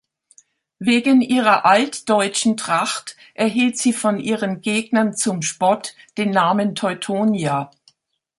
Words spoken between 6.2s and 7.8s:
Namen Teutonia.